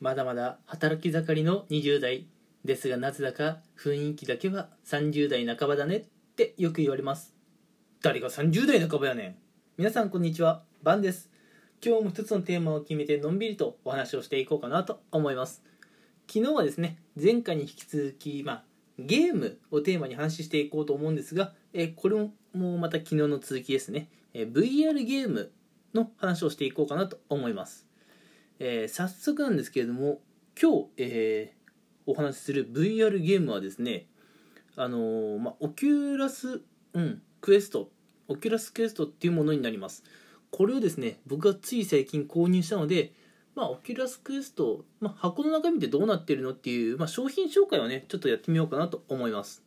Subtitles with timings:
[0.00, 2.28] まだまだ働き盛りの20代
[2.64, 6.04] ですがなぜだか雰囲気だけは30代半ばだねっ
[6.36, 7.34] てよく言われます。
[8.00, 9.36] 誰が30代半ばやねん。
[9.76, 10.62] 皆さんこんにちは。
[10.84, 11.30] バンです。
[11.84, 15.64] 今日も一つのテーマを決めてのんびりとお話をしていこうかなと思います。
[16.32, 18.64] 昨日はですね前回に引き続き、まあ、
[19.00, 22.14] ゲームをテーマに話していこうと思うんですが、えこれ
[22.54, 25.50] もまた昨日の続きですね、え VR ゲーム
[25.92, 27.87] の話をしていこうかなと思います。
[28.58, 30.20] えー早速なんですけれども
[30.60, 31.58] 今日、えー
[32.10, 34.06] お話しする VR ゲームはですね
[34.76, 36.62] あのーまあオキュラス、
[36.94, 37.90] うん、クエスト
[38.28, 40.04] オキュラスクエストっていうものになります。
[40.50, 43.12] これをですね僕がつい最近購入したので
[43.58, 49.64] まあ、オキュラスクエスト、まあ、箱の中身ってどうなってるのっていう、まあ、商品紹介をねちょっとやってみようかなと思います。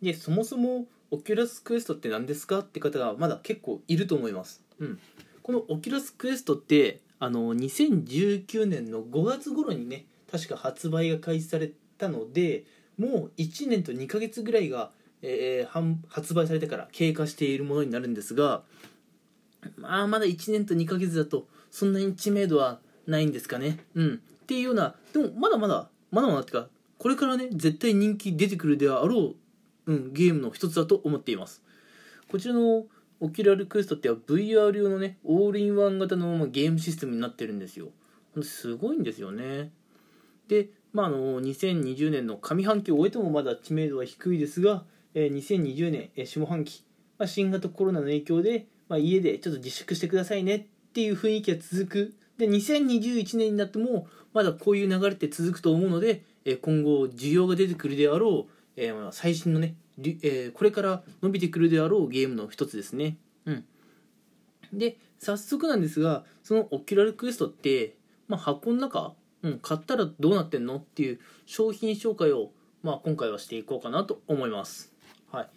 [0.00, 4.98] でそもそもオキュラスクエストって何ですかって方がまだ結構いると思います、うん、
[5.42, 12.64] このオキュラスクエストってあの2019年の5月頃にね確か発売が開始されたので
[12.98, 14.90] もう1年と2ヶ月ぐらいが、
[15.22, 18.62] えー発売されてから経過しているものになるんですが
[19.76, 23.78] まあまだ1年と2ヶ月だとそんなに知名度はないんですかね。
[23.94, 24.14] うん。
[24.14, 26.68] っていうようなでもまだまだまだまだってか
[26.98, 29.34] これからね絶対人気出てくるであろ
[29.86, 31.62] う、うん、ゲームの一つだと思っています。
[32.30, 32.84] こちらの
[33.20, 37.88] オキュラスクエストっては VR 用のねオールインワン型のゲームシステムになってるんですよ。
[38.42, 39.72] すごいんですよね。
[40.48, 46.82] でまああの2020年の上半期を終えてもまだ知名度は低いですが、えー2020年、えー下半期、
[47.18, 52.14] まあ、新型コロナの影響で、まあ、家でちょっと自粛してくださいねっていう雰囲気が続く。
[52.38, 63.18] で2021年になってもまだこういう流れって続くと思うので、えー今後需要が出てくるであろう、えー最新のね、えーこれから伸びてくるであろうゲームの一つですね。
[63.44, 63.64] うん。
[64.72, 70.76] で早速なんですがそのオキュラスクエストって、まあ、箱の中、うん、買ったらどうなってんの？
[70.76, 74.92] っていう商品紹介を、まあ、今回はしていこうかなと思います。
[75.30, 75.48] はい。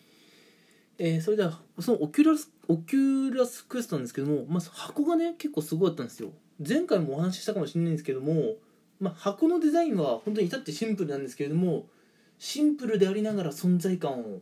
[0.98, 6.30] えーそれではそのオキュラスオキュラスクエストなんですけども、まず箱がね結構すごかったんですよ。
[6.66, 8.56] 前回もお話ししたかもしれないんですけども、
[9.00, 11.86] まあ、箱のデザインは本当に至ってシンプルなんですけれども
[12.40, 14.42] シンプルでありながら存在感を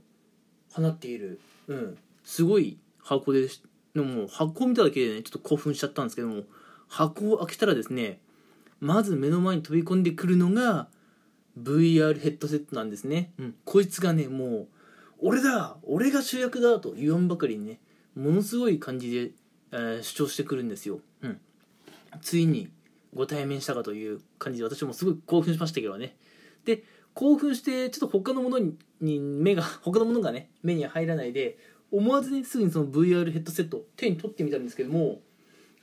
[0.71, 3.61] 放っている、うん、すごい箱でし
[3.93, 6.43] でも箱を見ただけでねちょっと興奮しちゃったんですけども
[6.87, 8.19] 箱を開けたらですね
[8.79, 10.87] まず目の前に飛び込んでくるのが
[11.61, 14.67] VR ヘッドセットなんですね、うん、こいつがねもう
[15.19, 17.79] 俺だ俺が主役だと言わんばかりにね
[18.15, 19.31] ものすごい感じで、
[19.71, 21.39] えー主張してくるんですよ、うん、
[22.21, 22.69] ついに
[23.13, 26.15] ご対面したかという感じで私もすごい興奮しましたけどね。
[26.65, 31.57] で興奮してちょっと他のものに目が 他のものがね目に入らないで
[31.91, 35.21] 思わずねすぐにその VR ヘッドセット手に取ってみたんですけども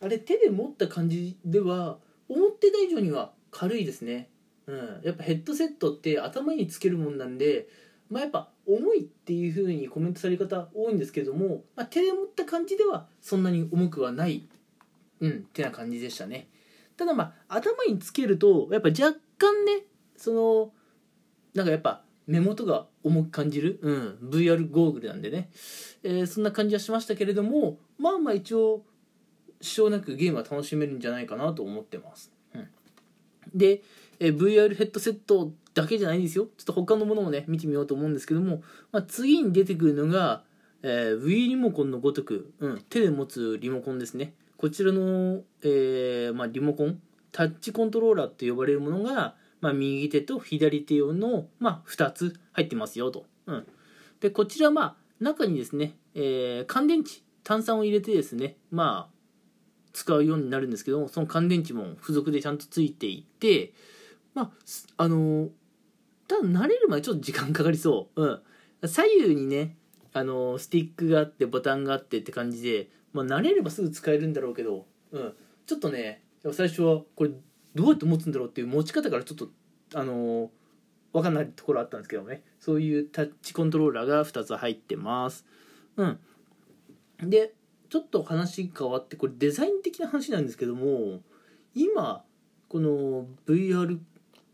[0.00, 4.28] あれ手で持った感じでは思ってた以上には軽いですね。
[4.66, 5.00] うん。
[5.02, 7.68] やっぱヘッドセットって頭につけるもんなんで
[8.10, 14.46] まあやっぱ重いっていう風にコメントされる方多いんですけども、まあ、手で持った感じではそんなに重くはない
[15.20, 16.48] うんってな感じでしたね。
[16.96, 19.84] ただまあ頭につけるとやっぱ若干ね
[20.16, 20.72] その
[21.54, 25.48] なんかやっぱ目元が重く感じる、うん、VR ゴーグルなんでね、
[26.02, 28.82] えーそんな感じはしましたけれどもまあまあ一応
[29.60, 32.68] 支障なくゲームは楽しめるんじゃないかなと思ってます、うん、
[33.54, 33.82] で、
[34.20, 36.48] えー VR ヘッドセットだけじゃないんですよ。
[36.56, 40.42] ちょっと他のものもね見てみようと思うんですけども、まあ、次に出てくるのが、
[40.82, 44.34] えー Wii リモコンのごとく、うん、手で持つリモコンですね。
[44.56, 53.66] こちらの、えーまあ、リモコンタッチコントローラーと呼ばれるものが、まあ、右手と左手用の、まあ、2つ入ってますよと、うん、
[54.20, 59.14] でこちらまあ中にですね、えー乾電池炭酸を入れてですねまあ
[59.92, 63.72] 使うようになるんですけどもその乾電池も付属でちゃんとついていて
[64.34, 64.50] まあ
[64.98, 65.48] あのー
[66.28, 69.76] ただ慣れるまでちょっと時間かかりそう、うん、左右にね
[70.12, 75.32] あのスティックがあってボタンがあってって感じで、まあ、慣れればすぐ使えるんだろうけど、うん、
[75.66, 77.30] ちょっとね最初はこれ
[77.74, 79.48] どうやって持つんだろうっていう持ち方からちょっと
[79.94, 80.50] あの
[81.12, 82.42] 分かんないところあったんですけどね。
[82.60, 85.44] そういうタッチコントローラーが2つ入ってます。
[85.96, 86.18] うん。
[87.22, 87.54] で
[87.88, 91.20] ちょっと話変わってこれデザイン的な話なんですけども
[91.74, 92.22] 今
[92.68, 93.98] この VR、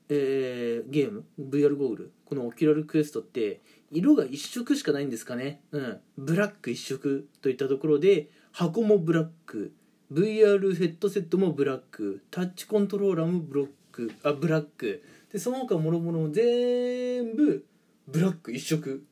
[0.08, 3.60] えーゲーム VR ゴーグルこのオキュラスクエストって
[3.90, 5.60] 色が一色しかないんですかね。
[5.72, 6.00] うん。
[6.16, 9.72] ブラック一色といったところで箱もブラック
[10.12, 15.02] VR ヘッドセットもブラックタッチコントローラーもブロックあブラック。
[15.34, 17.66] でその他もろもろも全部
[18.06, 19.04] ブラック一色。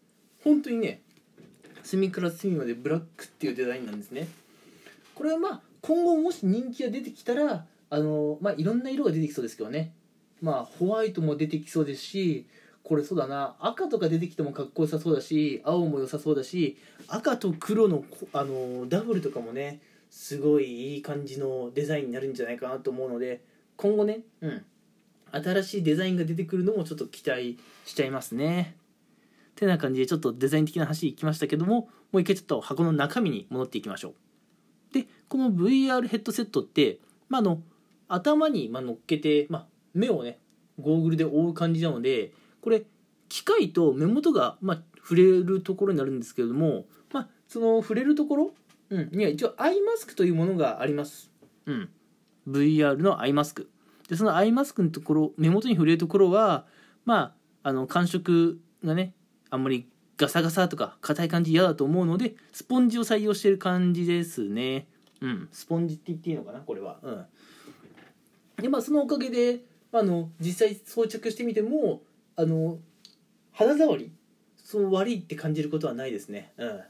[0.44, 1.00] 本当にね
[1.82, 4.28] 隅から隅までブラックっていうデザインなんですね。
[5.16, 9.94] これはまあ今後もし人気が出てきたらあのまあいろんな色が出てきそうですけどね。
[10.40, 12.46] まあホワイトも出てきそうですし
[12.84, 13.56] これそうだな。
[13.58, 16.78] 赤とか出てきてもかっこよさそうだし青も良さそうだし
[17.08, 23.40] 赤と黒のあのダブルとかもねすごいいい感じのデザインになるんじゃないかなと思うので
[23.76, 24.64] 今後ね、うん、
[25.32, 28.76] 新しいデザインが出てくるのもちょっと期待しちゃいますね。
[29.54, 34.14] てな感じでちょっとデザイン的な話いきましたけどももう一回ちょっと箱の中身に戻っていきましょ
[34.90, 34.94] う。
[34.94, 36.98] でこの VR ヘッドセットって、
[37.28, 37.62] まあ、の
[38.08, 40.38] 頭にま乗っけて、まあ、目をね
[40.78, 42.82] ゴーグルで覆う感じなのでこれ
[43.28, 48.54] 機械と目元が、まあ、触れるところになるんですけれども、まあ、その触れるところ、
[48.90, 51.30] うん、には一応アイマスクというものがあります。
[51.64, 51.88] うん、
[52.46, 53.70] VR のアイマスク
[54.12, 56.66] でそのアイマスクのところ目元に触れるところは
[57.06, 59.14] まああの感触がね
[59.48, 59.88] あんまり
[60.18, 64.86] ガサガサとか硬い感じ嫌だと思うのでスポンジを採用してる感じですね。
[65.22, 65.48] うん。
[65.50, 66.98] スポンジって言っていいのかなこれは。
[67.02, 67.24] うん。
[68.62, 69.60] でまあそのおかげで
[69.92, 72.02] あの実際装着してみても
[72.36, 72.80] あの
[73.52, 74.12] 肌触り
[74.62, 76.52] そう悪いって感じることはないですね。
[76.58, 76.80] うん。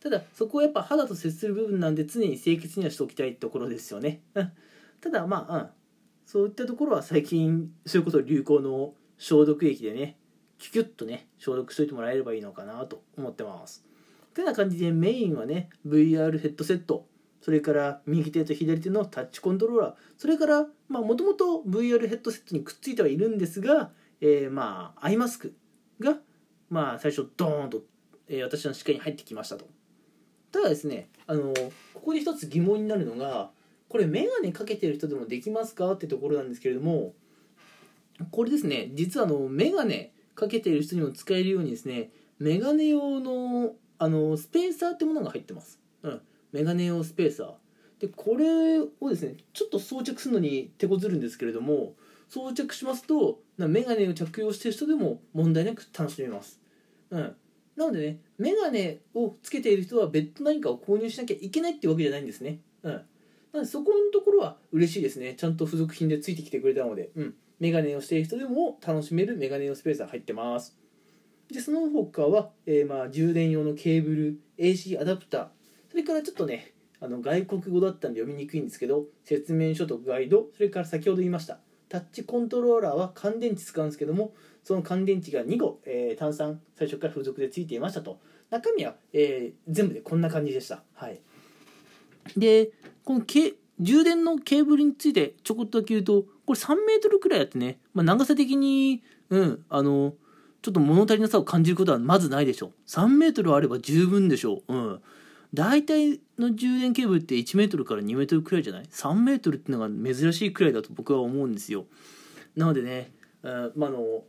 [0.00, 4.22] ただそこはやっぱ肌と接する部分なんで常に清潔にはしておきたいところですよね。
[4.32, 4.52] うん。
[5.02, 5.68] ただまあ、うん、
[6.26, 10.16] そういったところは最近そういうこと流行の消毒液でね
[10.58, 13.84] キュキュッとね消毒しといてもらえればいいのかなと思ってます。
[14.34, 17.06] てな感じでメインはね VR ヘッドセット。
[17.40, 19.94] それから右手と左手のタッチコントローラー。
[20.16, 25.54] それからまあもともと VR ヘッドセットにくっついてはいるんですが、えーまあアイマスク
[26.00, 26.16] が
[26.70, 27.82] まあ最初ドーンと、
[28.28, 29.66] えー私の視界に入ってきましたと。
[30.50, 31.52] ただですねあの
[31.92, 33.50] ここで一つ疑問になるのが
[33.94, 37.14] これ眼鏡かけてる人でもできますかってところなんですけれども
[38.32, 42.10] これですね実はあの眼鏡かけてる人にも使えるようにですね
[42.40, 46.20] 眼鏡用のあのスペーサーってものが入ってます、うん、
[46.50, 47.52] 眼鏡用スペーサー。
[48.00, 51.94] でこれをですねちょっと装着するのに手こずるんですけれども
[52.28, 56.60] 装着しますとな眼鏡を着用してる人でも問題なく楽しめます、
[57.10, 57.36] うん、
[57.76, 63.00] なのでね眼鏡をつけている人は別途何かを購入しなきゃいけないってわけじゃないんですね、うん、
[63.54, 65.34] なのでそこのところは嬉しいですね。
[65.34, 70.76] ちゃんと付属品でついてきてくれたので、うん、メガネをしている人でも楽しめるメガネ用スペースが入ってます。
[71.52, 75.46] でその他は、えーま、充電用のケーブル AC アダプター。
[75.88, 80.48] それからちょっとねあの外国語だったんで読みにくいんですけど説明書とガイド。
[80.56, 84.34] それから先ほど言いましたタッチコントローラーは乾電池使うんですけども
[84.64, 88.18] その乾電池が2個、えー単3最初から付属でついていましたと。
[88.50, 90.82] 中身は、えー全部でこんな感じでした。
[90.94, 91.20] はい。
[92.36, 92.70] で
[93.04, 100.14] このけ充電のケーブルについてちょこっとだけ言うとこれ3メートルくらいあってね、まあ、長さ的にうんあの
[100.62, 102.72] ちょっと物足りなさを感じることはまずないでしょう。
[102.86, 104.74] 3メートルあれば十分でしょう。
[104.74, 105.00] うん。
[105.52, 111.84] 大体の充電ケーブルって1メートルから2メートルくらいじゃない？3メートルっていうのが珍しいくらいだと僕は思うんですよ。
[112.56, 113.12] なのでね、
[113.42, 114.24] うんまあ、あの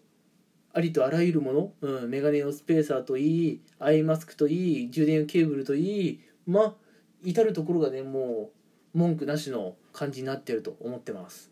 [0.73, 6.73] ありとあらゆるもの、うん、メガネ用スペーサーといいアイマスクといい充電ケーブルといいまあ
[7.23, 8.51] 至る所がねも
[8.93, 11.51] う文句なしの感じになってると思ってます。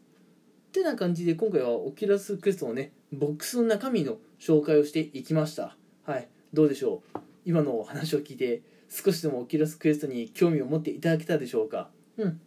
[0.70, 5.76] ってな感じで今回は Oculus Quest のねボックスの中身の紹介をしていきました。
[6.06, 6.28] はい。
[6.52, 7.20] どうでしょう？
[7.46, 11.90] 今の話を聞いて少しでも Oculus Quest に興味を持っていただけたでしょうか？
[12.18, 12.42] うん。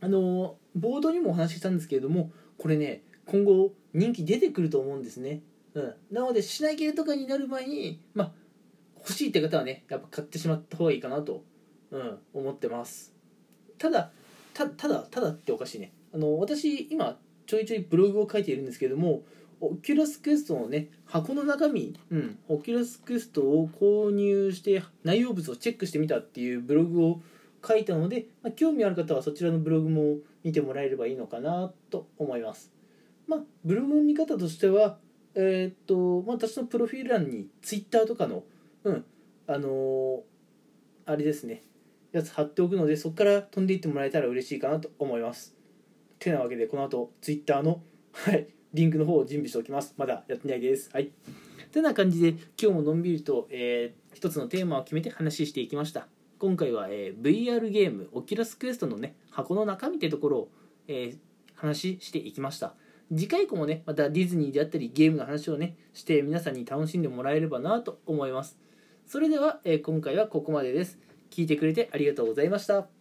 [0.00, 5.40] あの冒頭にもお話ししたんですけれどもこれね今後人気出てくると思うんですね。
[5.74, 5.94] うん。
[6.10, 8.32] なので品切れとかになる前にまあ
[8.98, 11.44] 欲しいって方はねやっぱ買ってしまった方がいいかなと、
[11.94, 13.14] うん、思ってます。
[13.78, 14.10] ただ
[14.52, 15.92] たただただっておかしいね。
[16.12, 19.22] あの私今ちょいちょいブログを書いているんですけれども
[19.60, 27.20] Oculus Quest のね箱の中身、うん、 Oculus Quest を購入して内容物をチェックしてみたっていうブログを
[27.66, 32.72] 書いたので、まあ、興味ある方はそちらのブログも見てもらえればいいのかなと思います。
[33.28, 34.98] まあブログの見方としては
[35.36, 38.42] えーっと、まあ、私のプロフィール欄にツイッターとかの
[38.82, 39.04] うん
[39.46, 40.20] あのー
[41.06, 41.62] あれですね
[42.14, 45.54] やつ貼っておくのでそこから飛んでいってもらえたら嬉しいかなと思います。
[46.20, 49.94] てなわけでこの後ツイッターのはいリンクの方を準備しておきます。
[49.96, 50.90] まだやってないです。
[50.92, 51.10] はい。
[51.72, 56.06] てな感じで今日ものんびりと、えー一つのテーマを決めて話していきました。
[56.38, 60.48] 今回は、えー VR ゲームオキュラスクエストのね箱の中身ってところを、
[60.86, 61.18] えー
[61.56, 62.74] 話していきました。
[63.10, 68.56] 次回以降もねまたディズニーであったりゲームの話をねして皆さんに楽しんでもらえればなと思います。
[69.06, 70.98] それでは、えー今回はここまでです。
[71.34, 72.93] 聞いてくれてありがとうございました。